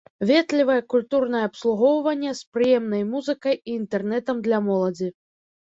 [0.29, 5.13] Ветлівае культурнае абслугоўванне, з прыемнай музыкай і інтэрнэтам для моладзі.